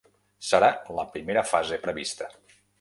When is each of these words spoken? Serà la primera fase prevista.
Serà 0.51 0.69
la 1.01 1.05
primera 1.17 1.45
fase 1.53 1.81
prevista. 1.87 2.35